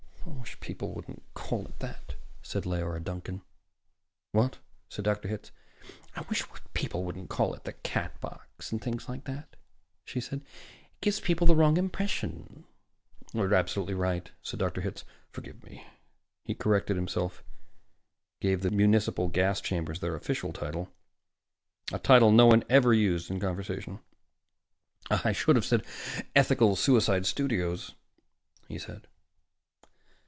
[0.23, 3.41] "I wish people wouldn't call it that," said Leora Duncan.
[4.31, 4.57] "What?"
[4.89, 5.27] said Dr.
[5.27, 5.51] Hitz.
[6.15, 6.43] "I wish
[6.73, 9.55] people wouldn't call it 'the Catbox,' and things like that,"
[10.05, 10.41] she said.
[10.41, 12.65] "It gives people the wrong impression."
[13.33, 14.81] "You're absolutely right," said Dr.
[14.81, 15.03] Hitz.
[15.29, 15.85] "Forgive me."
[16.43, 17.43] He corrected himself,
[18.39, 20.89] gave the municipal gas chambers their official title,
[21.93, 23.99] a title no one ever used in conversation.
[25.09, 25.85] "I should have said,
[26.35, 27.93] 'Ethical Suicide Studios,'"
[28.67, 29.07] he said.